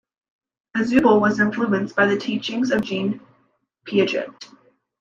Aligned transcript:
Ausubel 0.75 1.21
was 1.21 1.39
influenced 1.39 1.95
by 1.95 2.07
the 2.07 2.17
teachings 2.17 2.71
of 2.71 2.81
Jean 2.81 3.21
Piaget. 3.85 4.33